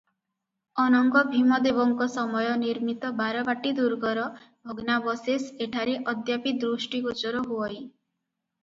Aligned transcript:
ଅନଙ୍ଗଭୀମଦେବଙ୍କ 0.83 2.07
ସମୟ 2.13 2.49
ନିର୍ମିତ 2.63 3.13
ବାରବାଟୀ 3.21 3.75
ଦୁର୍ଗର 3.81 4.25
ଭଗ୍ନାବଶେଷ 4.71 5.55
ଏଠାରେ 5.69 5.97
ଅଦ୍ୟାପି 6.15 6.57
ଦୃଷ୍ଟିଗୋଚର 6.67 7.47
ହୁଅଇ। 7.55 7.83